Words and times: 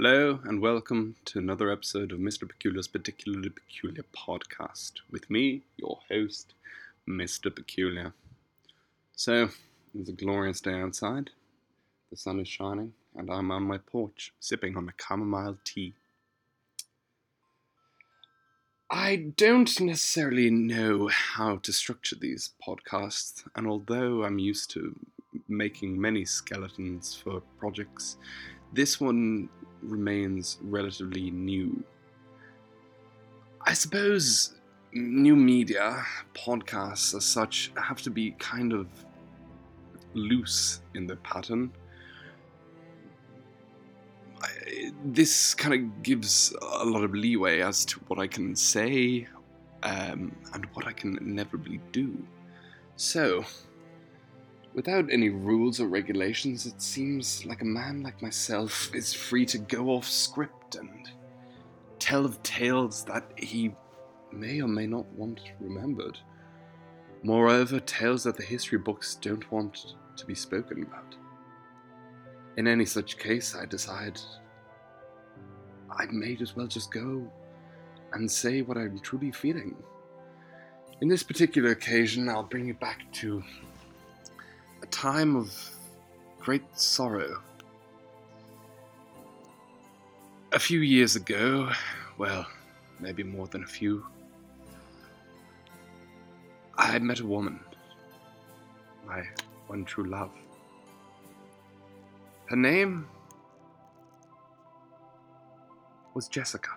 Hello, 0.00 0.38
and 0.44 0.60
welcome 0.60 1.16
to 1.24 1.40
another 1.40 1.72
episode 1.72 2.12
of 2.12 2.20
Mr. 2.20 2.48
Peculiar's 2.48 2.86
Particularly 2.86 3.48
Peculiar 3.48 4.04
podcast 4.16 4.92
with 5.10 5.28
me, 5.28 5.62
your 5.76 5.98
host, 6.08 6.54
Mr. 7.08 7.52
Peculiar. 7.52 8.12
So, 9.16 9.48
it's 9.98 10.08
a 10.08 10.12
glorious 10.12 10.60
day 10.60 10.80
outside. 10.80 11.30
The 12.10 12.16
sun 12.16 12.38
is 12.38 12.46
shining, 12.46 12.92
and 13.16 13.28
I'm 13.28 13.50
on 13.50 13.64
my 13.64 13.78
porch 13.78 14.32
sipping 14.38 14.76
on 14.76 14.88
a 14.88 14.92
chamomile 15.02 15.58
tea. 15.64 15.94
I 18.88 19.16
don't 19.36 19.80
necessarily 19.80 20.48
know 20.48 21.08
how 21.08 21.56
to 21.56 21.72
structure 21.72 22.14
these 22.14 22.50
podcasts, 22.64 23.42
and 23.56 23.66
although 23.66 24.22
I'm 24.22 24.38
used 24.38 24.70
to 24.74 24.94
making 25.48 26.00
many 26.00 26.24
skeletons 26.24 27.16
for 27.16 27.42
projects, 27.58 28.16
this 28.72 29.00
one 29.00 29.48
remains 29.82 30.58
relatively 30.62 31.30
new. 31.30 31.82
I 33.60 33.74
suppose 33.74 34.54
new 34.92 35.36
media, 35.36 36.04
podcasts 36.34 37.14
as 37.14 37.24
such, 37.24 37.72
have 37.76 38.00
to 38.02 38.10
be 38.10 38.32
kind 38.32 38.72
of 38.72 38.88
loose 40.14 40.80
in 40.94 41.06
their 41.06 41.16
pattern. 41.16 41.70
I, 44.40 44.92
this 45.04 45.54
kind 45.54 45.74
of 45.74 46.02
gives 46.02 46.54
a 46.62 46.84
lot 46.84 47.04
of 47.04 47.12
leeway 47.14 47.60
as 47.60 47.84
to 47.86 48.00
what 48.06 48.18
I 48.18 48.26
can 48.26 48.54
say 48.54 49.26
um, 49.82 50.34
and 50.54 50.66
what 50.74 50.86
I 50.86 50.92
can 50.92 51.18
inevitably 51.18 51.80
do. 51.92 52.16
So, 52.96 53.44
without 54.74 55.10
any 55.10 55.28
rules 55.28 55.80
or 55.80 55.88
regulations, 55.88 56.66
it 56.66 56.80
seems 56.80 57.44
like 57.44 57.62
a 57.62 57.66
man 57.66 58.02
like 58.02 58.22
myself 58.22 58.94
is 58.94 59.12
free 59.12 59.46
to 59.46 59.58
go 59.58 59.88
off 59.88 60.06
script 60.06 60.76
and 60.76 61.10
tell 61.98 62.24
of 62.24 62.42
tales 62.42 63.04
that 63.04 63.24
he 63.36 63.74
may 64.32 64.60
or 64.60 64.68
may 64.68 64.86
not 64.86 65.06
want 65.12 65.40
remembered. 65.60 66.18
Moreover, 67.22 67.80
tales 67.80 68.24
that 68.24 68.36
the 68.36 68.44
history 68.44 68.78
books 68.78 69.16
don't 69.16 69.50
want 69.50 69.94
to 70.16 70.26
be 70.26 70.34
spoken 70.34 70.82
about. 70.82 71.16
In 72.56 72.68
any 72.68 72.84
such 72.84 73.18
case, 73.18 73.56
I 73.56 73.66
decide 73.66 74.20
I 75.90 76.06
may 76.06 76.36
as 76.40 76.54
well 76.54 76.66
just 76.66 76.92
go 76.92 77.30
and 78.12 78.30
say 78.30 78.62
what 78.62 78.76
I'm 78.78 78.98
truly 79.00 79.32
feeling. 79.32 79.76
In 81.00 81.08
this 81.08 81.22
particular 81.22 81.70
occasion, 81.70 82.28
I'll 82.28 82.42
bring 82.42 82.66
you 82.66 82.74
back 82.74 83.10
to 83.14 83.42
a 84.82 84.86
time 84.86 85.36
of 85.36 85.52
great 86.40 86.62
sorrow. 86.78 87.42
A 90.52 90.58
few 90.58 90.80
years 90.80 91.16
ago, 91.16 91.70
well, 92.16 92.46
maybe 93.00 93.22
more 93.22 93.46
than 93.46 93.62
a 93.62 93.66
few, 93.66 94.04
I 96.76 96.98
met 97.00 97.20
a 97.20 97.26
woman, 97.26 97.60
my 99.06 99.22
one 99.66 99.84
true 99.84 100.08
love. 100.08 100.30
Her 102.46 102.56
name 102.56 103.06
was 106.14 106.28
Jessica. 106.28 106.70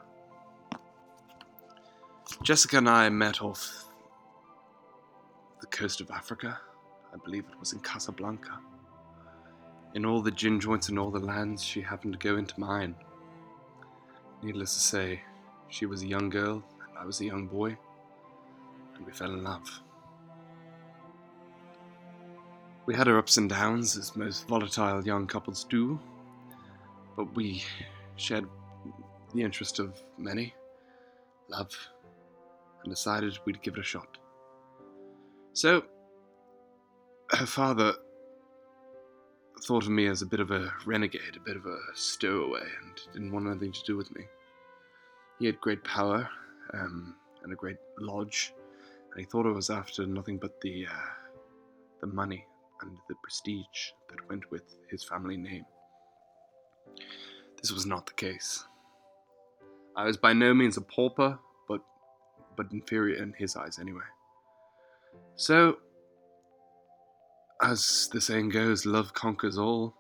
Jessica 2.44 2.78
and 2.80 2.90
I 2.90 3.10
met 3.10 3.42
off 3.42 3.86
the 5.62 5.68
coast 5.68 6.02
of 6.02 6.10
Africa. 6.12 6.60
I 7.14 7.18
believe 7.18 7.46
it 7.52 7.60
was 7.60 7.74
in 7.74 7.80
Casablanca. 7.80 8.60
In 9.94 10.06
all 10.06 10.22
the 10.22 10.32
gin 10.32 10.60
joints 10.60 10.90
in 10.90 10.98
all 10.98 11.12
the 11.12 11.20
lands, 11.20 11.64
she 11.64 11.82
happened 11.82 12.14
to 12.14 12.20
go 12.20 12.38
into 12.38 12.60
mine. 12.60 12.96
Needless 14.42 14.74
to 14.74 14.80
say, 14.80 15.22
she 15.70 15.86
was 15.86 16.02
a 16.02 16.08
young 16.08 16.30
girl, 16.30 16.64
and 16.88 16.98
I 16.98 17.06
was 17.06 17.20
a 17.20 17.26
young 17.26 17.48
boy, 17.48 17.78
and 18.96 19.06
we 19.06 19.12
fell 19.12 19.32
in 19.32 19.44
love. 19.44 19.70
We 22.86 22.96
had 22.96 23.08
our 23.08 23.18
ups 23.18 23.38
and 23.38 23.50
downs, 23.50 23.98
as 23.98 24.16
most 24.16 24.48
volatile 24.48 25.06
young 25.06 25.28
couples 25.28 25.66
do, 25.66 26.00
but 27.16 27.36
we 27.36 27.64
shared 28.16 28.48
the 29.34 29.44
interest 29.44 29.80
of 29.80 30.02
many, 30.18 30.54
love, 31.50 31.72
and 32.84 32.92
decided 32.92 33.38
we'd 33.46 33.62
give 33.62 33.76
it 33.76 33.80
a 33.80 33.84
shot. 33.84 34.18
So, 35.54 35.84
her 37.32 37.46
father 37.46 37.94
thought 39.64 39.84
of 39.84 39.90
me 39.90 40.08
as 40.08 40.22
a 40.22 40.26
bit 40.26 40.40
of 40.40 40.52
a 40.52 40.74
renegade, 40.86 41.36
a 41.36 41.40
bit 41.40 41.56
of 41.56 41.66
a 41.66 41.78
stowaway, 41.94 42.68
and 42.82 43.00
didn't 43.14 43.32
want 43.32 43.48
anything 43.48 43.72
to 43.72 43.84
do 43.86 43.96
with 43.96 44.14
me. 44.16 44.24
He 45.40 45.46
had 45.46 45.60
great 45.62 45.84
power 45.84 46.30
um, 46.74 47.16
and 47.44 47.54
a 47.54 47.56
great 47.56 47.78
lodge, 48.00 48.54
and 49.12 49.20
he 49.20 49.26
thought 49.26 49.46
I 49.46 49.52
was 49.52 49.70
after 49.70 50.06
nothing 50.06 50.38
but 50.38 50.60
the 50.62 50.88
uh, 50.88 51.10
the 52.02 52.08
money 52.08 52.46
and 52.82 52.98
the 53.08 53.16
prestige 53.22 53.92
that 54.10 54.28
went 54.28 54.50
with 54.52 54.64
his 54.90 55.04
family 55.04 55.38
name. 55.38 55.66
This 57.62 57.72
was 57.72 57.86
not 57.86 58.08
the 58.08 58.14
case. 58.14 58.66
I 59.96 60.06
was 60.06 60.18
by 60.18 60.34
no 60.34 60.54
means 60.54 60.78
a 60.78 60.82
pauper, 60.82 61.38
but 61.68 61.82
but 62.58 62.72
inferior 62.72 63.22
in 63.22 63.34
his 63.38 63.56
eyes 63.56 63.78
anyway. 63.80 64.02
So 65.36 65.78
as 67.62 68.10
the 68.12 68.20
saying 68.20 68.50
goes, 68.50 68.86
love 68.86 69.14
conquers 69.14 69.58
all. 69.58 69.94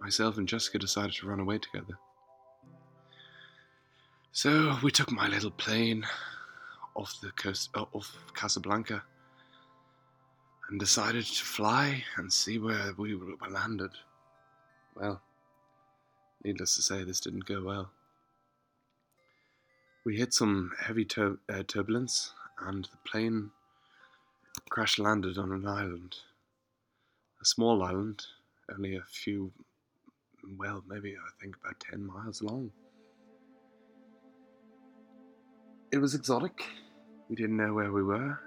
Myself 0.00 0.36
and 0.36 0.48
Jessica 0.48 0.78
decided 0.78 1.12
to 1.14 1.28
run 1.28 1.40
away 1.40 1.58
together. 1.58 1.96
So 4.32 4.76
we 4.82 4.90
took 4.90 5.12
my 5.12 5.28
little 5.28 5.50
plane 5.50 6.04
off 6.96 7.20
the 7.20 7.30
coast, 7.32 7.70
uh, 7.74 7.84
off 7.92 8.16
Casablanca, 8.34 9.02
and 10.68 10.80
decided 10.80 11.24
to 11.24 11.44
fly 11.44 12.02
and 12.16 12.32
see 12.32 12.58
where 12.58 12.92
we 12.96 13.14
were 13.14 13.36
landed. 13.48 13.90
Well, 14.96 15.20
needless 16.44 16.74
to 16.76 16.82
say, 16.82 17.04
this 17.04 17.20
didn't 17.20 17.46
go 17.46 17.62
well. 17.62 17.90
We 20.04 20.16
hit 20.16 20.34
some 20.34 20.72
heavy 20.80 21.04
tur- 21.04 21.38
uh, 21.48 21.62
turbulence, 21.68 22.32
and 22.58 22.86
the 22.86 23.08
plane 23.08 23.50
crash 24.68 24.98
landed 24.98 25.38
on 25.38 25.52
an 25.52 25.66
island 25.66 26.16
a 27.42 27.44
small 27.44 27.82
island, 27.82 28.22
only 28.72 28.96
a 28.96 29.02
few, 29.02 29.52
well, 30.56 30.82
maybe 30.88 31.14
I 31.16 31.42
think 31.42 31.56
about 31.56 31.80
10 31.90 32.06
miles 32.06 32.40
long. 32.40 32.70
It 35.90 35.98
was 35.98 36.14
exotic. 36.14 36.64
We 37.28 37.34
didn't 37.36 37.56
know 37.56 37.74
where 37.74 37.90
we 37.90 38.02
were. 38.02 38.38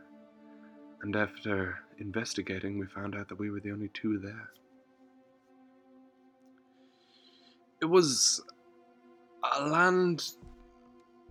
And 1.02 1.16
after 1.16 1.78
investigating, 2.00 2.80
we 2.80 2.88
found 2.88 3.16
out 3.16 3.28
that 3.30 3.38
we 3.38 3.52
were 3.52 3.60
the 3.60 3.72
only 3.72 3.90
two 3.94 4.18
there. 4.18 4.50
It 7.82 7.86
was 7.86 8.42
a 9.58 9.68
land 9.68 10.24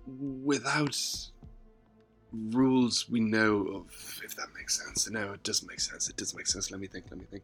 without 0.06 0.96
rules 2.50 3.08
we 3.08 3.20
know 3.20 3.66
of, 3.68 4.20
if 4.24 4.36
that 4.36 4.48
makes 4.56 4.84
sense. 4.84 5.08
No, 5.10 5.32
it 5.32 5.42
doesn't 5.42 5.68
make 5.68 5.80
sense. 5.80 6.08
It 6.08 6.16
doesn't 6.16 6.36
make 6.36 6.46
sense. 6.46 6.70
Let 6.70 6.80
me 6.80 6.86
think. 6.86 7.06
Let 7.10 7.18
me 7.18 7.26
think. 7.30 7.42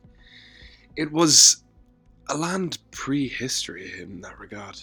It 0.96 1.10
was 1.10 1.64
a 2.28 2.36
land 2.36 2.78
prehistory 2.90 4.00
in 4.00 4.20
that 4.20 4.38
regard. 4.38 4.80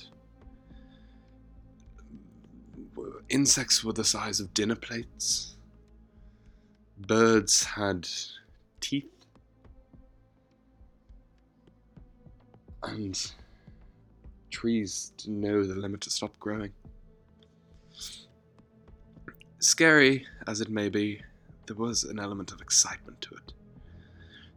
Insects 3.29 3.83
were 3.83 3.93
the 3.93 4.03
size 4.03 4.39
of 4.39 4.53
dinner 4.53 4.75
plates. 4.75 5.57
Birds 6.99 7.63
had 7.63 8.07
teeth. 8.79 9.05
And 12.83 13.19
trees 14.49 15.11
didn't 15.17 15.41
know 15.41 15.63
the 15.63 15.75
limit 15.75 16.01
to 16.01 16.09
stop 16.09 16.37
growing. 16.39 16.71
Scary 19.59 20.27
as 20.45 20.61
it 20.61 20.69
may 20.69 20.87
be, 20.87 21.21
there 21.65 21.75
was 21.75 22.03
an 22.03 22.19
element 22.19 22.51
of 22.51 22.61
excitement 22.61 23.21
to 23.21 23.33
it. 23.33 23.53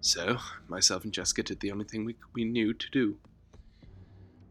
So, 0.02 0.38
myself 0.68 1.04
and 1.04 1.12
Jessica 1.12 1.42
did 1.42 1.60
the 1.60 1.72
only 1.72 1.86
thing 1.86 2.04
we, 2.04 2.16
we 2.34 2.44
knew 2.44 2.74
to 2.74 2.90
do. 2.90 3.16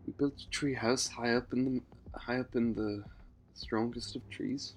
We 0.07 0.13
built 0.13 0.41
a 0.41 0.49
tree 0.49 0.73
house 0.73 1.07
high 1.07 1.35
up 1.35 1.53
in 1.53 1.65
the 1.65 2.19
high 2.19 2.39
up 2.39 2.55
in 2.55 2.73
the 2.73 3.03
strongest 3.53 4.15
of 4.15 4.27
trees, 4.29 4.73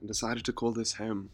and 0.00 0.08
decided 0.08 0.44
to 0.44 0.52
call 0.52 0.72
this 0.72 0.94
home. 0.94 1.30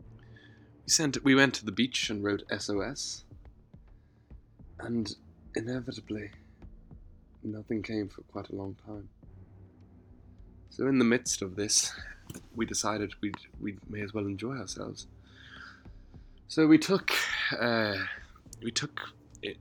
We 0.00 0.88
sent 0.88 1.22
we 1.22 1.36
went 1.36 1.54
to 1.54 1.64
the 1.64 1.72
beach 1.72 2.10
and 2.10 2.24
wrote 2.24 2.42
SOS, 2.58 3.24
and 4.80 5.14
inevitably, 5.54 6.32
nothing 7.44 7.82
came 7.82 8.08
for 8.08 8.22
quite 8.22 8.48
a 8.50 8.56
long 8.56 8.76
time. 8.84 9.08
So 10.76 10.88
in 10.88 10.98
the 10.98 11.04
midst 11.04 11.40
of 11.40 11.54
this, 11.54 11.92
we 12.56 12.66
decided 12.66 13.14
we 13.20 13.32
we 13.60 13.76
may 13.88 14.00
as 14.00 14.12
well 14.12 14.26
enjoy 14.26 14.56
ourselves. 14.56 15.06
So 16.48 16.66
we 16.66 16.78
took 16.78 17.12
uh, 17.56 17.94
we 18.60 18.72
took 18.72 19.00
it, 19.40 19.56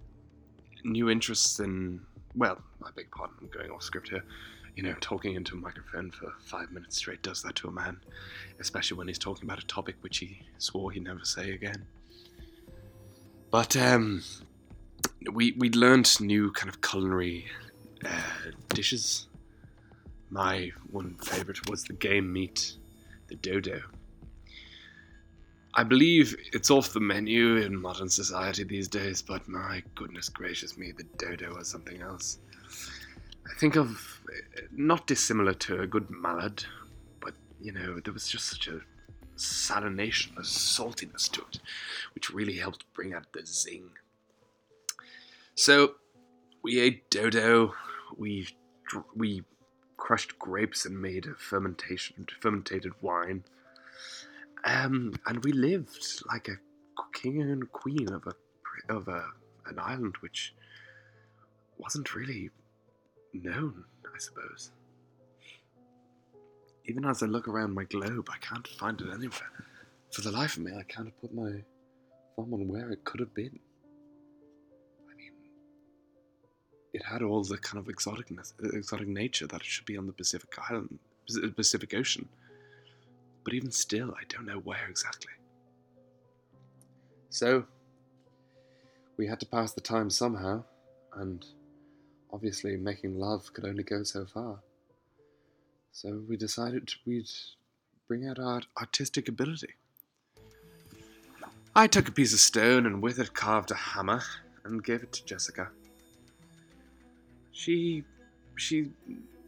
new 0.83 1.11
interests 1.11 1.59
in 1.59 2.01
well, 2.35 2.57
I 2.83 2.89
beg 2.95 3.11
pardon, 3.11 3.35
I'm 3.41 3.49
going 3.49 3.69
off 3.69 3.83
script 3.83 4.09
here. 4.09 4.23
You 4.75 4.81
know, 4.81 4.95
talking 5.01 5.35
into 5.35 5.53
a 5.53 5.59
microphone 5.59 6.09
for 6.09 6.33
five 6.39 6.71
minutes 6.71 6.97
straight 6.97 7.21
does 7.21 7.43
that 7.43 7.53
to 7.57 7.67
a 7.67 7.71
man, 7.71 7.97
especially 8.59 8.97
when 8.97 9.07
he's 9.07 9.19
talking 9.19 9.43
about 9.43 9.59
a 9.59 9.67
topic 9.67 9.97
which 10.01 10.17
he 10.17 10.41
swore 10.57 10.89
he'd 10.91 11.03
never 11.03 11.23
say 11.23 11.51
again. 11.51 11.85
But 13.51 13.77
um, 13.77 14.23
we 15.31 15.51
we 15.51 15.69
learned 15.69 16.19
new 16.19 16.51
kind 16.53 16.69
of 16.69 16.81
culinary 16.81 17.45
uh, 18.03 18.49
dishes. 18.69 19.27
My 20.33 20.71
one 20.89 21.13
favorite 21.21 21.69
was 21.69 21.83
the 21.83 21.93
game 21.93 22.33
meat, 22.33 22.73
the 23.27 23.35
dodo. 23.35 23.83
I 25.75 25.83
believe 25.83 26.35
it's 26.51 26.71
off 26.71 26.91
the 26.91 26.99
menu 26.99 27.57
in 27.57 27.79
modern 27.79 28.09
society 28.09 28.63
these 28.63 28.87
days, 28.87 29.21
but 29.21 29.47
my 29.47 29.83
goodness 29.93 30.29
gracious 30.29 30.75
me, 30.75 30.91
the 30.91 31.03
dodo 31.19 31.53
was 31.55 31.67
something 31.67 32.01
else. 32.01 32.39
I 33.45 33.59
think 33.59 33.75
of 33.75 34.21
not 34.71 35.05
dissimilar 35.05 35.53
to 35.53 35.81
a 35.81 35.87
good 35.87 36.09
mallard, 36.09 36.65
but 37.21 37.35
you 37.61 37.71
know, 37.71 37.99
there 37.99 38.13
was 38.13 38.27
just 38.27 38.47
such 38.47 38.67
a 38.67 38.81
salination, 39.37 40.35
a 40.35 40.41
saltiness 40.41 41.29
to 41.33 41.41
it, 41.41 41.59
which 42.15 42.31
really 42.31 42.57
helped 42.57 42.91
bring 42.95 43.13
out 43.13 43.31
the 43.33 43.45
zing. 43.45 43.91
So 45.53 45.93
we 46.63 46.79
ate 46.79 47.11
dodo, 47.11 47.75
we 48.17 48.47
we 49.15 49.43
crushed 49.97 50.37
grapes 50.39 50.85
and 50.85 51.01
made 51.01 51.25
a 51.25 51.35
fermentation 51.35 52.27
fermented 52.39 52.85
wine. 53.01 53.43
Um, 54.65 55.13
and 55.25 55.43
we 55.43 55.51
lived 55.51 56.23
like 56.27 56.47
a 56.47 56.57
king 57.13 57.41
and 57.41 57.71
queen 57.71 58.11
of 58.11 58.27
a 58.27 58.33
of 58.93 59.07
a 59.07 59.25
an 59.65 59.79
island 59.79 60.15
which 60.19 60.53
wasn't 61.77 62.15
really 62.15 62.49
known, 63.33 63.85
I 64.05 64.17
suppose. 64.19 64.71
Even 66.85 67.05
as 67.05 67.23
I 67.23 67.27
look 67.27 67.47
around 67.47 67.73
my 67.73 67.85
globe, 67.85 68.29
I 68.29 68.37
can't 68.37 68.67
find 68.67 68.99
it 68.99 69.07
anywhere. 69.09 69.51
For 70.11 70.21
the 70.21 70.31
life 70.31 70.57
of 70.57 70.63
me, 70.63 70.73
I 70.77 70.83
can't 70.83 71.15
put 71.21 71.33
my 71.33 71.63
thumb 72.35 72.53
on 72.53 72.67
where 72.67 72.91
it 72.91 73.05
could 73.05 73.21
have 73.21 73.33
been. 73.33 73.59
It 76.93 77.03
had 77.03 77.21
all 77.23 77.43
the 77.43 77.57
kind 77.57 77.79
of 77.79 77.93
exoticness, 77.93 78.53
exotic 78.73 79.07
nature 79.07 79.47
that 79.47 79.61
it 79.61 79.65
should 79.65 79.85
be 79.85 79.97
on 79.97 80.05
the 80.05 80.13
Pacific 80.13 80.49
Island, 80.69 80.99
Pacific 81.55 81.93
Ocean. 81.93 82.29
But 83.43 83.53
even 83.53 83.71
still, 83.71 84.11
I 84.11 84.23
don't 84.29 84.45
know 84.45 84.59
where 84.59 84.87
exactly. 84.87 85.33
So, 87.29 87.65
we 89.17 89.27
had 89.27 89.39
to 89.39 89.45
pass 89.45 89.73
the 89.73 89.81
time 89.81 90.09
somehow, 90.09 90.63
and 91.15 91.45
obviously 92.31 92.77
making 92.77 93.19
love 93.19 93.51
could 93.53 93.65
only 93.65 93.83
go 93.83 94.03
so 94.03 94.25
far. 94.25 94.59
So 95.91 96.21
we 96.27 96.37
decided 96.37 96.91
we'd 97.05 97.29
bring 98.07 98.27
out 98.27 98.39
our 98.39 98.61
artistic 98.79 99.27
ability. 99.27 99.75
I 101.75 101.87
took 101.87 102.07
a 102.07 102.11
piece 102.11 102.33
of 102.33 102.39
stone 102.39 102.85
and 102.85 103.01
with 103.01 103.19
it 103.19 103.33
carved 103.33 103.71
a 103.71 103.75
hammer 103.75 104.21
and 104.63 104.83
gave 104.83 105.03
it 105.03 105.11
to 105.13 105.25
Jessica. 105.25 105.69
She 107.53 108.03
she 108.55 108.91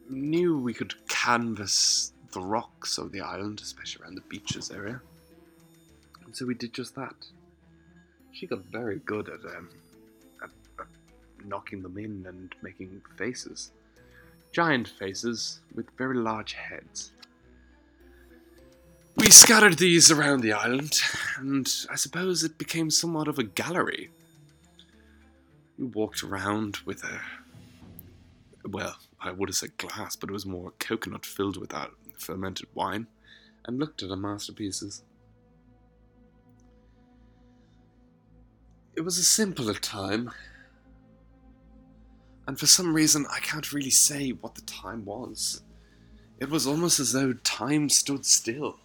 knew 0.10 0.58
we 0.58 0.74
could 0.74 0.94
canvas 1.08 2.14
the 2.32 2.40
rocks 2.42 2.98
of 2.98 3.12
the 3.12 3.22
island, 3.22 3.60
especially 3.62 4.04
around 4.04 4.16
the 4.16 4.22
beaches 4.22 4.72
area. 4.72 5.02
And 6.26 6.36
so 6.36 6.46
we 6.46 6.54
did 6.54 6.74
just 6.74 6.96
that. 6.96 7.16
She 8.32 8.48
got 8.48 8.60
very 8.66 9.00
good 9.00 9.30
at 9.30 9.44
um, 9.46 9.70
at, 10.42 10.50
at 10.80 10.88
knocking 11.46 11.82
them 11.82 11.98
in 11.98 12.26
and 12.28 12.54
making 12.62 13.02
faces 13.18 13.72
giant 14.56 14.88
faces 14.88 15.60
with 15.76 15.86
very 15.98 16.16
large 16.16 16.54
heads. 16.54 17.12
We 19.18 19.30
scattered 19.30 19.78
these 19.78 20.10
around 20.10 20.42
the 20.42 20.54
island, 20.54 21.02
and 21.38 21.68
I 21.92 21.96
suppose 21.96 22.42
it 22.42 22.58
became 22.58 22.90
somewhat 22.90 23.28
of 23.28 23.38
a 23.38 23.44
gallery. 23.44 24.12
We 25.78 25.88
walked 25.88 26.24
around 26.24 26.78
with 26.86 27.04
a. 27.04 27.20
Well, 28.68 28.96
I 29.20 29.32
would 29.32 29.50
have 29.50 29.56
said 29.56 29.78
glass, 29.78 30.16
but 30.16 30.30
it 30.30 30.34
was 30.34 30.46
more 30.46 30.74
coconut 30.80 31.26
filled 31.26 31.58
with 31.58 31.70
that 31.70 31.92
fermented 32.18 32.68
wine, 32.74 33.08
and 33.66 33.80
looked 33.80 34.02
at 34.02 34.10
our 34.10 34.18
masterpieces. 34.18 35.04
It 38.96 39.02
was 39.02 39.18
a 39.18 39.24
simpler 39.24 39.74
time, 39.74 40.32
and 42.48 42.60
for 42.60 42.66
some 42.66 42.94
reason 42.94 43.28
I 43.32 43.40
can't 43.40 43.74
really 43.74 43.90
say 43.92 44.30
what 44.32 44.56
the 44.56 44.62
time 44.62 45.06
was. 45.06 45.62
It 46.40 46.50
was 46.50 46.66
almost 46.66 47.00
as 47.00 47.12
though 47.12 47.34
time 47.34 47.90
stood 47.90 48.26
still. 48.26 48.80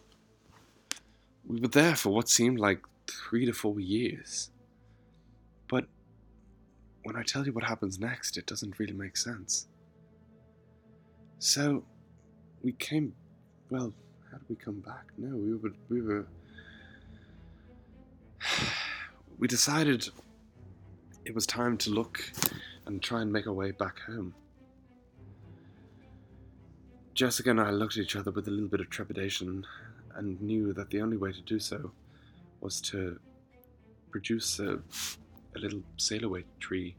We 1.47 1.61
were 1.61 1.69
there 1.69 1.97
for 1.97 2.11
what 2.11 2.29
seemed 2.29 2.59
like 2.59 2.81
three 3.07 3.47
to 3.47 3.53
four 3.53 3.81
years. 3.81 4.51
When 7.03 7.17
I 7.17 7.23
tell 7.23 7.45
you 7.47 7.53
what 7.53 7.65
happens 7.65 7.99
next, 7.99 8.37
it 8.37 8.47
doesn't 8.47 8.79
really 8.79 8.93
make 8.93 9.17
sense. 9.17 9.69
So, 11.39 11.85
we 12.63 12.73
came. 12.73 13.15
Well, 13.71 13.95
how 14.31 14.39
did 14.39 14.49
we 14.49 14.57
come 14.57 14.81
back? 14.81 15.07
No, 15.17 15.35
we 15.37 15.55
were. 15.57 15.73
We 15.89 16.03
were. 16.03 16.27
We 19.39 19.49
decided 19.49 20.07
it 21.25 21.35
was 21.35 21.47
time 21.47 21.79
to 21.79 21.91
look 21.91 22.23
and 22.85 23.03
try 23.03 23.23
and 23.23 23.33
make 23.33 23.47
our 23.47 23.55
way 23.55 23.71
back 23.71 24.01
home. 24.01 24.35
Jessica 27.15 27.51
and 27.51 27.61
I 27.61 27.71
looked 27.71 27.97
at 27.97 28.03
each 28.03 28.17
other 28.17 28.31
with 28.31 28.49
a 28.49 28.51
little 28.51 28.69
bit 28.69 28.81
of 28.81 28.91
trepidation 28.91 29.67
and 30.15 30.41
knew 30.41 30.73
that 30.75 30.91
the 30.91 31.01
only 31.01 31.17
way 31.17 31.33
to 31.33 31.41
do 31.41 31.59
so 31.59 31.91
was 32.61 32.81
to 32.83 33.19
produce 34.11 34.59
a, 34.59 34.81
a 35.57 35.59
little 35.59 35.83
sailaway 35.99 36.45
tree 36.59 36.97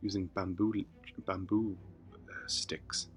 using 0.00 0.26
bamboo 0.34 0.84
bamboo 1.26 1.76
uh, 2.14 2.46
sticks. 2.46 3.08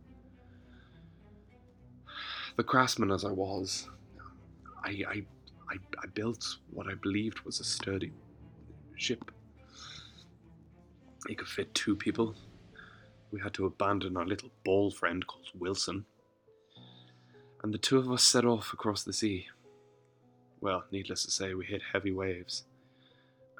The 2.55 2.63
craftsman 2.63 3.11
as 3.11 3.25
I 3.25 3.31
was, 3.31 3.89
I, 4.83 4.89
I, 5.07 5.23
I, 5.69 5.77
I 6.03 6.07
built 6.13 6.57
what 6.71 6.87
I 6.87 6.93
believed 6.95 7.39
was 7.41 7.59
a 7.59 7.63
sturdy 7.63 8.11
ship 8.95 9.31
It 11.27 11.37
could 11.37 11.47
fit 11.47 11.73
two 11.73 11.95
people. 11.95 12.35
We 13.31 13.41
had 13.41 13.53
to 13.55 13.65
abandon 13.65 14.17
our 14.17 14.25
little 14.25 14.51
ball 14.63 14.91
friend 14.91 15.25
called 15.25 15.49
Wilson. 15.57 16.05
And 17.63 17.73
the 17.73 17.79
two 17.79 17.97
of 17.97 18.11
us 18.11 18.23
set 18.23 18.45
off 18.45 18.73
across 18.73 19.03
the 19.03 19.13
sea. 19.13 19.47
Well, 20.61 20.83
needless 20.91 21.23
to 21.23 21.31
say, 21.31 21.53
we 21.53 21.65
hit 21.65 21.81
heavy 21.91 22.11
waves 22.11 22.65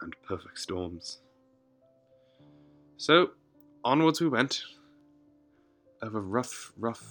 and 0.03 0.15
perfect 0.27 0.59
storms. 0.59 1.19
So, 2.97 3.31
onwards 3.83 4.21
we 4.21 4.27
went, 4.27 4.61
over 6.01 6.21
rough, 6.21 6.73
rough 6.77 7.03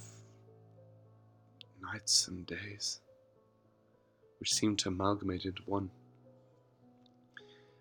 nights 1.83 2.29
and 2.29 2.47
days, 2.47 3.01
which 4.39 4.53
seemed 4.53 4.79
to 4.81 4.89
amalgamate 4.89 5.45
into 5.45 5.63
one. 5.67 5.91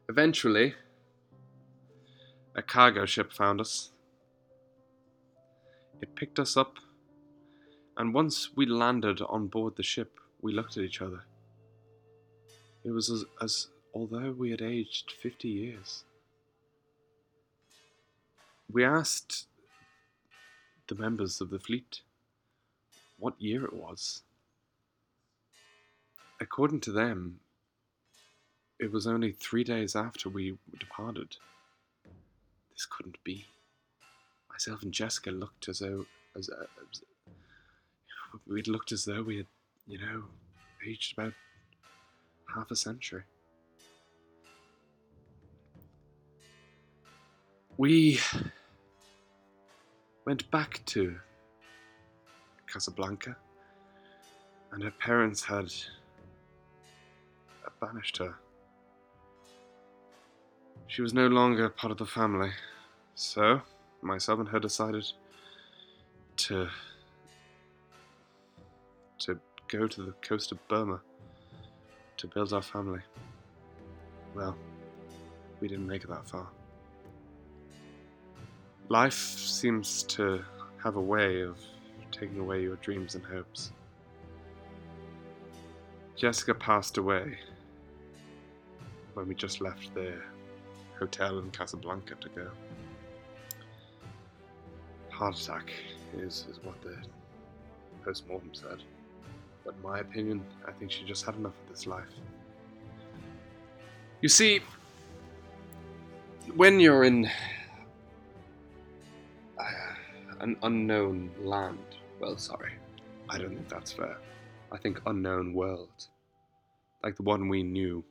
Eventually, 0.09 0.73
a 2.55 2.61
cargo 2.61 3.05
ship 3.05 3.31
found 3.31 3.61
us. 3.61 3.91
It 6.01 6.15
picked 6.15 6.39
us 6.39 6.57
up, 6.57 6.77
and 7.97 8.13
once 8.13 8.49
we 8.55 8.65
landed 8.65 9.21
on 9.21 9.47
board 9.47 9.75
the 9.75 9.83
ship, 9.83 10.19
we 10.41 10.53
looked 10.53 10.77
at 10.77 10.83
each 10.83 11.01
other. 11.01 11.23
It 12.83 12.91
was 12.91 13.09
as, 13.11 13.25
as 13.41 13.67
although 13.93 14.31
we 14.31 14.51
had 14.51 14.61
aged 14.61 15.11
50 15.11 15.47
years. 15.47 16.03
We 18.71 18.85
asked 18.85 19.47
the 20.87 20.95
members 20.95 21.41
of 21.41 21.49
the 21.49 21.59
fleet 21.59 22.01
what 23.17 23.41
year 23.41 23.65
it 23.65 23.73
was. 23.73 24.21
According 26.39 26.79
to 26.81 26.91
them, 26.91 27.39
it 28.79 28.91
was 28.91 29.05
only 29.05 29.31
three 29.31 29.63
days 29.63 29.95
after 29.95 30.27
we 30.27 30.57
departed. 30.79 31.37
This 32.73 32.85
couldn't 32.85 33.23
be. 33.23 33.45
Myself 34.49 34.81
and 34.81 34.91
Jessica 34.91 35.29
looked 35.29 35.69
as 35.69 35.79
though 35.79 36.05
as, 36.35 36.49
uh, 36.49 36.65
as 36.91 37.03
we'd 38.47 38.67
looked 38.67 38.91
as 38.91 39.05
though 39.05 39.21
we 39.21 39.37
had, 39.37 39.47
you 39.87 39.99
know, 39.99 40.23
aged 40.87 41.17
about 41.17 41.33
half 42.55 42.71
a 42.71 42.75
century. 42.75 43.23
We 47.81 48.19
went 50.27 50.51
back 50.51 50.85
to 50.85 51.15
Casablanca, 52.71 53.35
and 54.71 54.83
her 54.83 54.91
parents 54.91 55.43
had 55.43 55.73
banished 57.81 58.17
her. 58.17 58.35
She 60.85 61.01
was 61.01 61.15
no 61.15 61.25
longer 61.25 61.69
part 61.69 61.89
of 61.89 61.97
the 61.97 62.05
family. 62.05 62.51
So, 63.15 63.63
myself 64.03 64.37
and 64.41 64.49
her 64.49 64.59
decided 64.59 65.11
to 66.37 66.67
to 69.21 69.39
go 69.69 69.87
to 69.87 70.03
the 70.03 70.13
coast 70.21 70.51
of 70.51 70.59
Burma 70.67 71.01
to 72.17 72.27
build 72.27 72.53
our 72.53 72.61
family. 72.61 73.01
Well, 74.35 74.55
we 75.59 75.67
didn't 75.67 75.87
make 75.87 76.03
it 76.03 76.11
that 76.11 76.29
far. 76.29 76.47
Life 78.91 79.39
seems 79.39 80.03
to 80.03 80.43
have 80.83 80.97
a 80.97 81.01
way 81.01 81.43
of 81.43 81.57
taking 82.11 82.39
away 82.39 82.61
your 82.61 82.75
dreams 82.75 83.15
and 83.15 83.23
hopes. 83.23 83.71
Jessica 86.17 86.53
passed 86.53 86.97
away 86.97 87.37
when 89.13 89.29
we 89.29 89.33
just 89.33 89.61
left 89.61 89.93
the 89.93 90.15
hotel 90.99 91.39
in 91.39 91.51
Casablanca 91.51 92.15
to 92.15 92.27
go. 92.35 92.49
Heart 95.09 95.39
attack 95.39 95.71
is, 96.17 96.45
is 96.51 96.59
what 96.61 96.81
the 96.81 96.97
post 98.03 98.27
mortem 98.27 98.49
said. 98.51 98.83
But 99.63 99.75
in 99.75 99.81
my 99.83 99.99
opinion, 99.99 100.43
I 100.67 100.73
think 100.73 100.91
she 100.91 101.05
just 101.05 101.25
had 101.25 101.35
enough 101.35 101.53
of 101.63 101.73
this 101.73 101.87
life. 101.87 102.11
You 104.19 104.27
see, 104.27 104.59
when 106.57 106.81
you're 106.81 107.05
in 107.05 107.31
an 110.41 110.57
unknown 110.63 111.29
land, 111.39 111.77
well, 112.19 112.35
sorry, 112.35 112.73
I 113.29 113.37
don't 113.37 113.55
think 113.55 113.69
that's 113.69 113.91
fair. 113.91 114.17
I 114.71 114.77
think 114.77 114.99
unknown 115.05 115.53
world, 115.53 116.07
like 117.03 117.15
the 117.15 117.23
one 117.23 117.47
we 117.47 117.61
knew 117.61 118.03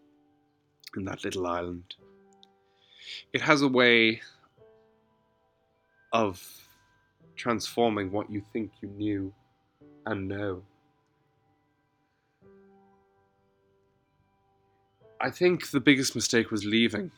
in 0.96 1.04
that 1.06 1.25
little 1.25 1.46
island, 1.46 1.96
it 3.32 3.40
has 3.40 3.62
a 3.62 3.68
way 3.68 4.20
of 6.12 6.40
transforming 7.34 8.12
what 8.12 8.30
you 8.30 8.42
think 8.52 8.70
you 8.80 8.88
knew 8.90 9.32
and 10.06 10.28
know. 10.28 10.62
I 15.20 15.30
think 15.30 15.70
the 15.70 15.80
biggest 15.80 16.14
mistake 16.14 16.50
was 16.50 16.64
leaving 16.64 17.10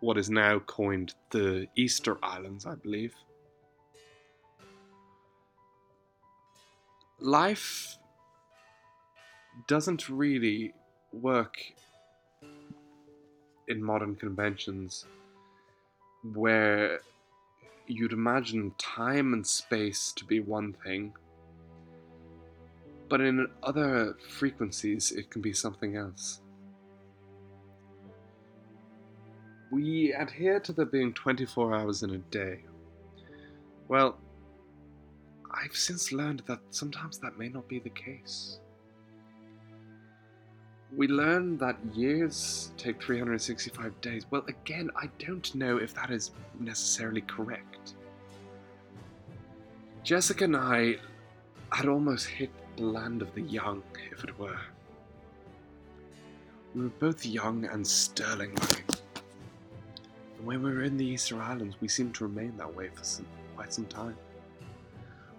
what 0.00 0.18
is 0.18 0.28
now 0.28 0.58
coined 0.58 1.14
the 1.30 1.66
Easter 1.74 2.18
Islands, 2.22 2.66
I 2.66 2.74
believe. 2.74 3.14
Life 7.24 7.96
doesn't 9.66 10.10
really 10.10 10.74
work 11.10 11.56
in 13.66 13.82
modern 13.82 14.14
conventions 14.14 15.06
where 16.34 17.00
you'd 17.86 18.12
imagine 18.12 18.74
time 18.76 19.32
and 19.32 19.46
space 19.46 20.12
to 20.16 20.26
be 20.26 20.40
one 20.40 20.74
thing, 20.84 21.14
but 23.08 23.22
in 23.22 23.48
other 23.62 24.18
frequencies 24.28 25.10
it 25.10 25.30
can 25.30 25.40
be 25.40 25.54
something 25.54 25.96
else. 25.96 26.42
We 29.72 30.12
adhere 30.12 30.60
to 30.60 30.74
there 30.74 30.84
being 30.84 31.14
24 31.14 31.74
hours 31.74 32.02
in 32.02 32.10
a 32.10 32.18
day. 32.18 32.64
Well, 33.88 34.18
I've 35.54 35.76
since 35.76 36.12
learned 36.12 36.42
that 36.46 36.60
sometimes 36.70 37.18
that 37.18 37.38
may 37.38 37.48
not 37.48 37.68
be 37.68 37.78
the 37.78 37.90
case. 37.90 38.58
We 40.96 41.08
learn 41.08 41.58
that 41.58 41.76
years 41.92 42.72
take 42.76 43.02
365 43.02 44.00
days. 44.00 44.26
Well, 44.30 44.44
again, 44.48 44.90
I 44.96 45.08
don't 45.18 45.54
know 45.54 45.78
if 45.78 45.94
that 45.94 46.10
is 46.10 46.30
necessarily 46.58 47.22
correct. 47.22 47.94
Jessica 50.02 50.44
and 50.44 50.56
I 50.56 50.96
had 51.72 51.88
almost 51.88 52.26
hit 52.26 52.50
the 52.76 52.84
land 52.84 53.22
of 53.22 53.34
the 53.34 53.42
young, 53.42 53.82
if 54.12 54.22
it 54.22 54.38
were. 54.38 54.58
We 56.74 56.82
were 56.82 56.88
both 57.00 57.24
young 57.24 57.64
and 57.64 57.86
sterling 57.86 58.54
looking. 58.54 58.84
And 60.38 60.46
when 60.46 60.62
we 60.62 60.72
were 60.72 60.82
in 60.82 60.96
the 60.96 61.06
Easter 61.06 61.40
Islands, 61.40 61.76
we 61.80 61.88
seemed 61.88 62.14
to 62.16 62.24
remain 62.24 62.56
that 62.58 62.74
way 62.74 62.90
for 62.94 63.04
some, 63.04 63.26
quite 63.56 63.72
some 63.72 63.86
time. 63.86 64.16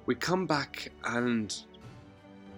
We 0.06 0.14
come 0.14 0.46
back 0.46 0.92
and 1.04 1.56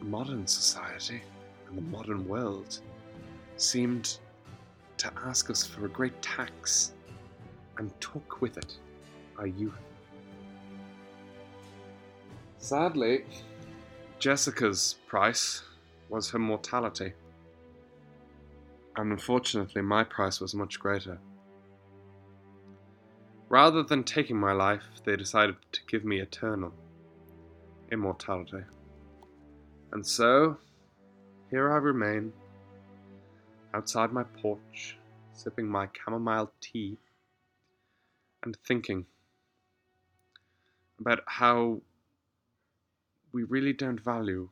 modern 0.02 0.46
society 0.48 1.22
and 1.68 1.78
the 1.78 1.82
modern 1.82 2.28
world 2.28 2.82
seemed 3.56 4.18
to 4.98 5.12
ask 5.26 5.50
us 5.50 5.66
for 5.66 5.86
a 5.86 5.90
great 5.90 6.22
tax 6.22 6.92
and 7.78 7.90
took 8.02 8.42
with 8.42 8.58
it 8.58 8.78
our 9.38 9.48
youth. 9.48 9.80
Sadly, 12.58 13.24
Jessica's 14.20 14.96
price 15.08 15.64
was 16.10 16.30
her 16.32 16.40
mortality. 16.40 17.14
And 18.98 19.14
unfortunately, 19.14 19.82
my 19.84 20.04
price 20.04 20.42
was 20.42 20.54
much 20.54 20.82
greater. 20.82 21.18
Rather 23.48 23.84
than 23.84 24.04
taking 24.04 24.38
my 24.38 24.52
life, 24.52 24.84
they 25.06 25.16
decided 25.16 25.56
to 25.72 25.80
give 25.88 26.04
me 26.04 26.20
eternal 26.20 26.74
immortality. 27.92 28.64
And 29.92 30.06
so, 30.06 30.58
here 31.50 31.72
I 31.72 31.78
remain, 31.78 32.34
outside 33.74 34.12
my 34.12 34.24
porch, 34.24 34.98
sipping 35.34 35.68
my 35.68 35.88
chamomile 35.94 36.52
tea, 36.60 36.98
and 38.44 38.58
thinking 38.66 39.06
about 41.00 41.22
how 41.26 41.82
we 43.32 43.44
really 43.44 43.74
don't 43.74 44.00
value 44.00 44.50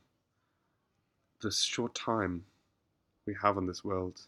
the 1.42 1.52
short 1.52 1.96
time 1.96 2.46
we 3.26 3.36
have 3.42 3.58
in 3.58 3.68
this 3.68 3.84
world. 3.84 4.22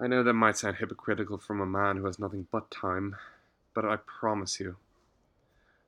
I 0.00 0.06
know 0.06 0.22
that 0.22 0.34
might 0.34 0.58
sound 0.58 0.76
hypocritical 0.76 1.38
from 1.38 1.60
a 1.60 1.66
man 1.66 1.96
who 1.96 2.04
has 2.04 2.18
nothing 2.18 2.46
but 2.50 2.70
time, 2.70 3.16
but 3.74 3.84
I 3.84 3.96
promise 3.96 4.60
you, 4.60 4.76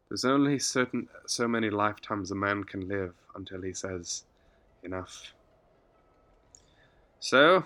there's 0.08 0.24
only 0.24 0.58
certain 0.58 1.08
so 1.26 1.46
many 1.46 1.70
lifetimes 1.70 2.30
a 2.30 2.34
man 2.34 2.64
can 2.64 2.88
live 2.88 3.14
until 3.34 3.62
he 3.62 3.74
says 3.74 4.24
enough. 4.82 5.34
So, 7.20 7.64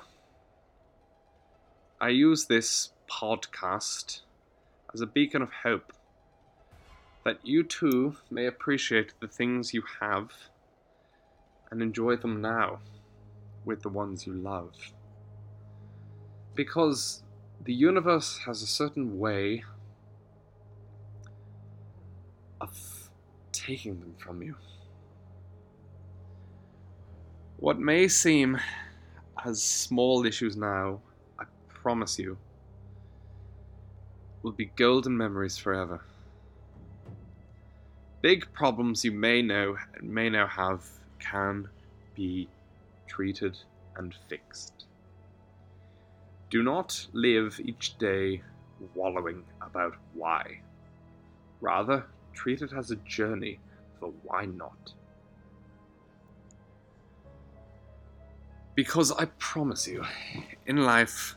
I 2.01 2.09
use 2.09 2.47
this 2.47 2.91
podcast 3.09 4.23
as 4.93 5.01
a 5.01 5.07
beacon 5.07 5.43
of 5.43 5.51
hope 5.63 5.93
that 7.25 7.39
you 7.45 7.63
too 7.63 8.17
may 8.31 8.47
appreciate 8.47 9.13
the 9.21 9.29
things 9.29 9.73
you 9.73 9.83
have 10.01 10.33
and 11.71 11.81
enjoy 11.81 12.17
them 12.17 12.41
now 12.41 12.81
with 13.65 13.83
the 13.83 13.89
ones 13.89 14.27
you 14.27 14.33
love. 14.33 14.73
Because 16.55 17.23
the 17.65 17.73
universe 17.73 18.39
has 18.47 18.63
a 18.63 18.67
certain 18.67 19.19
way 19.19 19.63
of 22.63 23.11
taking 23.51 23.99
them 24.01 24.15
from 24.19 24.41
you. 24.41 24.55
What 27.59 27.79
may 27.79 28.09
seem 28.09 28.59
as 29.45 29.63
small 29.63 30.25
issues 30.25 30.57
now, 30.57 31.01
I 31.39 31.45
promise 31.69 32.19
you, 32.19 32.39
will 34.43 34.53
be 34.53 34.67
golden 34.77 35.17
memories 35.17 35.59
forever. 35.59 36.01
Big 38.21 38.53
problems 38.53 39.05
you 39.05 39.11
may 39.11 39.43
know 39.43 39.77
and 39.95 40.09
may 40.09 40.31
now 40.31 40.47
have 40.47 40.85
can 41.19 41.69
be 42.15 42.49
treated 43.09 43.59
and 43.97 44.15
fixed. 44.29 44.87
Do 46.51 46.63
not 46.63 47.07
live 47.13 47.61
each 47.65 47.99
day 47.99 48.43
wallowing 48.95 49.43
about 49.61 49.95
why. 50.15 50.61
Rather, 51.61 52.05
treat 52.33 52.63
it 52.63 52.73
as 52.73 52.91
a 52.91 52.97
journey 52.97 53.59
for 53.99 54.13
why 54.23 54.47
not. 54.47 54.95
Because 58.75 59.13
I 59.13 59.27
promise 59.39 59.87
you, 59.87 60.05
in 60.67 60.79
life, 60.79 61.37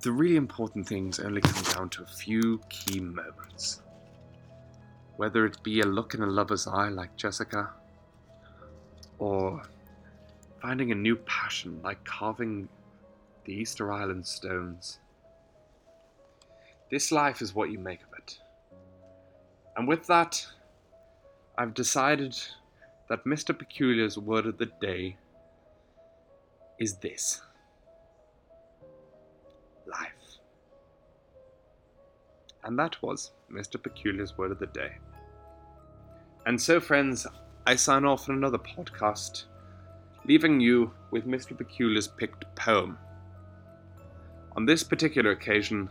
the 0.00 0.12
really 0.12 0.36
important 0.36 0.86
things 0.86 1.18
only 1.18 1.40
come 1.40 1.62
down 1.74 1.88
to 1.90 2.02
a 2.02 2.06
few 2.06 2.60
key 2.68 3.00
moments 3.00 3.82
whether 5.16 5.46
it 5.46 5.62
be 5.62 5.80
a 5.80 5.86
look 5.86 6.14
in 6.14 6.22
a 6.22 6.26
lover's 6.26 6.66
eye 6.66 6.88
like 6.88 7.14
Jessica, 7.16 7.70
or 9.18 9.62
finding 10.60 10.90
a 10.90 10.94
new 10.94 11.16
passion 11.16 11.80
like 11.82 12.02
carving 12.04 12.68
the 13.44 13.52
Easter 13.52 13.92
Island 13.92 14.26
stones. 14.26 14.98
This 16.90 17.12
life 17.12 17.40
is 17.40 17.54
what 17.54 17.70
you 17.70 17.78
make 17.78 18.02
of. 18.02 18.11
And 19.76 19.88
with 19.88 20.06
that, 20.06 20.46
I've 21.56 21.74
decided 21.74 22.36
that 23.08 23.24
Mr. 23.24 23.56
Peculiar's 23.56 24.18
word 24.18 24.46
of 24.46 24.58
the 24.58 24.70
day 24.80 25.16
is 26.78 26.96
this 26.96 27.40
life. 29.86 30.38
And 32.64 32.78
that 32.78 33.00
was 33.02 33.32
Mr. 33.52 33.82
Peculiar's 33.82 34.36
word 34.38 34.50
of 34.50 34.58
the 34.58 34.66
day. 34.66 34.92
And 36.46 36.60
so, 36.60 36.80
friends, 36.80 37.26
I 37.66 37.76
sign 37.76 38.04
off 38.04 38.28
on 38.28 38.36
another 38.36 38.58
podcast, 38.58 39.44
leaving 40.24 40.60
you 40.60 40.92
with 41.10 41.26
Mr. 41.26 41.56
Peculiar's 41.56 42.08
picked 42.08 42.44
poem. 42.56 42.98
On 44.56 44.66
this 44.66 44.82
particular 44.82 45.30
occasion, 45.30 45.88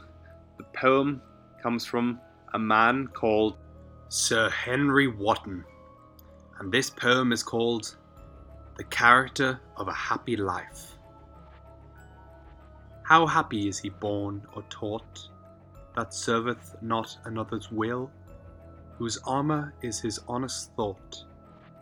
the 0.58 0.66
poem 0.76 1.22
comes 1.62 1.86
from 1.86 2.20
a 2.54 2.60
man 2.60 3.08
called 3.08 3.58
Sir 4.14 4.50
Henry 4.50 5.08
Wotton, 5.08 5.64
and 6.60 6.70
this 6.70 6.90
poem 6.90 7.32
is 7.32 7.44
called 7.44 7.96
The 8.76 8.84
Character 8.84 9.62
of 9.78 9.88
a 9.88 9.94
Happy 9.94 10.36
Life. 10.36 10.98
How 13.04 13.26
happy 13.26 13.70
is 13.70 13.80
he 13.80 13.88
born 13.88 14.46
or 14.54 14.64
taught, 14.64 15.30
that 15.96 16.14
serveth 16.14 16.76
not 16.82 17.18
another's 17.24 17.72
will, 17.72 18.12
whose 18.98 19.18
armour 19.20 19.74
is 19.82 20.02
his 20.02 20.20
honest 20.28 20.76
thought, 20.76 21.24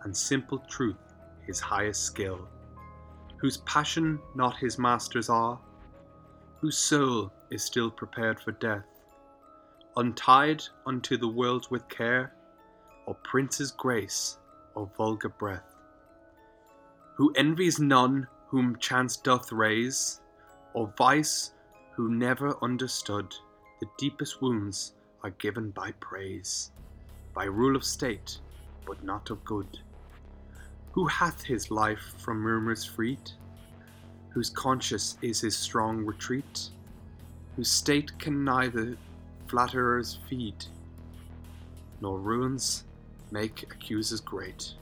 and 0.03 0.15
simple 0.15 0.59
truth 0.69 1.15
his 1.47 1.59
highest 1.59 2.03
skill, 2.03 2.47
whose 3.37 3.57
passion 3.57 4.19
not 4.35 4.55
his 4.55 4.77
masters 4.77 5.29
are, 5.29 5.59
whose 6.61 6.77
soul 6.77 7.33
is 7.49 7.63
still 7.63 7.89
prepared 7.89 8.39
for 8.39 8.51
death, 8.51 8.85
untied 9.99 10.63
unto 10.85 11.17
the 11.17 11.27
world 11.27 11.67
with 11.69 11.87
care, 11.89 12.33
or 13.05 13.15
prince's 13.23 13.71
grace, 13.71 14.37
or 14.75 14.89
vulgar 14.97 15.29
breath, 15.29 15.75
who 17.15 17.31
envies 17.35 17.79
none 17.79 18.27
whom 18.47 18.77
chance 18.77 19.17
doth 19.17 19.51
raise, 19.51 20.21
or 20.73 20.93
vice 20.97 21.51
who 21.91 22.09
never 22.09 22.57
understood 22.63 23.33
the 23.79 23.87
deepest 23.97 24.41
wounds 24.41 24.93
are 25.23 25.31
given 25.31 25.69
by 25.71 25.91
praise, 25.99 26.71
by 27.33 27.43
rule 27.43 27.75
of 27.75 27.83
state, 27.83 28.39
but 28.85 29.03
not 29.03 29.29
of 29.29 29.43
good. 29.45 29.79
Who 30.93 31.05
hath 31.05 31.43
his 31.43 31.69
life 31.69 32.13
from 32.17 32.39
murmurs 32.39 32.83
freed? 32.83 33.31
whose 34.29 34.49
conscience 34.49 35.17
is 35.21 35.41
his 35.41 35.57
strong 35.57 36.05
retreat, 36.05 36.69
whose 37.55 37.69
state 37.69 38.17
can 38.19 38.43
neither 38.43 38.95
flatterers 39.49 40.19
feed, 40.29 40.65
nor 42.01 42.19
ruins 42.19 42.83
make 43.31 43.63
accusers 43.63 44.21
great, 44.21 44.73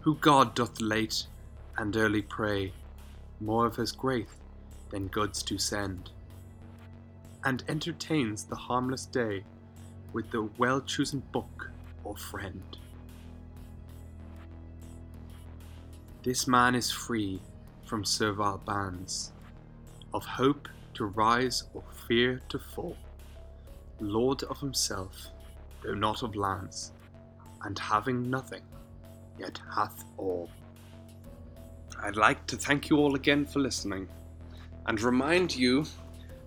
who 0.00 0.16
God 0.16 0.54
doth 0.54 0.80
late 0.80 1.26
and 1.76 1.94
early 1.96 2.22
pray, 2.22 2.72
more 3.40 3.66
of 3.66 3.76
his 3.76 3.92
grace 3.92 4.36
than 4.90 5.08
goods 5.08 5.42
to 5.42 5.58
send, 5.58 6.10
and 7.44 7.62
entertains 7.68 8.44
the 8.44 8.56
harmless 8.56 9.06
day 9.06 9.44
with 10.12 10.30
the 10.30 10.48
well 10.56 10.80
chosen 10.80 11.22
book 11.32 11.70
or 12.04 12.16
friend. 12.16 12.62
This 16.22 16.46
man 16.48 16.74
is 16.74 16.90
free 16.90 17.42
from 17.84 18.04
servile 18.04 18.62
bands, 18.64 19.32
of 20.14 20.24
hope 20.24 20.68
to 20.94 21.04
rise 21.04 21.64
or 21.74 21.82
fear 22.08 22.40
to 22.48 22.58
fall, 22.58 22.96
lord 24.00 24.42
of 24.44 24.58
himself, 24.60 25.28
though 25.82 25.94
not 25.94 26.22
of 26.22 26.36
lands, 26.36 26.92
and 27.62 27.78
having 27.78 28.30
nothing, 28.30 28.62
yet 29.38 29.60
hath 29.74 30.04
all. 30.16 30.50
I'd 32.02 32.16
like 32.16 32.46
to 32.48 32.56
thank 32.56 32.90
you 32.90 32.98
all 32.98 33.14
again 33.14 33.46
for 33.46 33.60
listening, 33.60 34.08
and 34.86 35.00
remind 35.00 35.56
you 35.56 35.84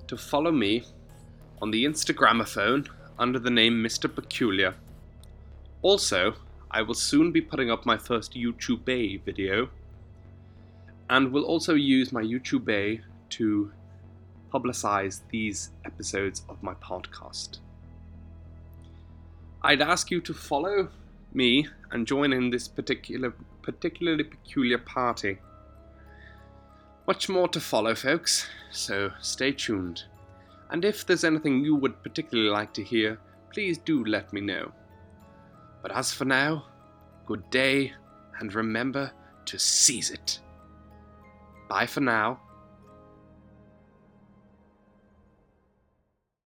to 0.08 0.18
follow 0.18 0.52
me 0.52 0.84
on 1.62 1.72
the 1.72 1.86
Instagramophone 1.86 2.88
under 3.20 3.40
the 3.40 3.50
name 3.50 3.84
Mr. 3.84 4.14
Peculiar. 4.14 4.76
Also, 5.82 6.36
I 6.70 6.82
will 6.82 6.94
soon 6.94 7.32
be 7.32 7.42
putting 7.42 7.72
up 7.72 7.86
my 7.86 7.98
first 7.98 8.34
YouTube 8.34 8.86
Bay 8.86 9.18
video 9.18 9.70
and 11.10 11.32
will 11.32 11.46
also 11.46 11.74
use 11.74 12.12
my 12.12 12.22
YouTube 12.22 12.66
Bay 12.66 13.02
to 13.30 13.72
publicize 14.54 15.22
these 15.30 15.72
episodes 15.86 16.44
of 16.50 16.62
my 16.64 16.74
podcast. 16.76 17.60
I'd 19.62 19.82
ask 19.82 20.12
you 20.12 20.22
to 20.22 20.34
follow 20.34 20.90
me 21.34 21.68
and 21.92 22.08
join 22.08 22.34
in 22.34 22.50
this 22.50 22.68
particular 22.68 23.34
particularly 23.62 24.24
peculiar 24.24 24.78
party. 24.78 25.40
Much 27.06 27.28
more 27.28 27.48
to 27.50 27.60
follow, 27.60 27.94
folks, 27.96 28.48
so 28.72 29.12
stay 29.22 29.52
tuned. 29.52 30.04
And 30.70 30.86
if 30.86 31.06
there's 31.06 31.24
anything 31.24 31.64
you 31.64 31.76
would 31.76 32.02
particularly 32.04 32.50
like 32.50 32.74
to 32.74 32.84
hear, 32.84 33.20
please 33.52 33.78
do 33.78 34.06
let 34.06 34.32
me 34.32 34.42
know. 34.42 34.72
But 35.82 35.92
as 35.92 36.14
for 36.14 36.26
now, 36.26 36.66
good 37.26 37.50
day, 37.50 37.94
and 38.40 38.54
remember 38.54 39.12
to 39.46 39.58
seize 39.58 40.12
it. 40.12 40.40
Bye 41.70 41.86
for 41.86 42.02
now. 42.02 42.40